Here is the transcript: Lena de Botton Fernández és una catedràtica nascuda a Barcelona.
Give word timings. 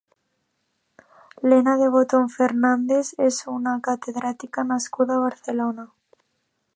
Lena 1.49 1.75
de 1.81 1.89
Botton 1.95 2.25
Fernández 2.37 3.13
és 3.27 3.41
una 3.57 3.77
catedràtica 3.89 4.67
nascuda 4.73 5.19
a 5.19 5.23
Barcelona. 5.29 5.87